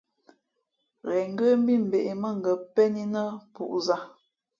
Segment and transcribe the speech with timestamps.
[1.07, 3.99] Ghen ngə́ mbí mbᾱʼ ē mά ngα̌ pén í nά pūʼ zǎ.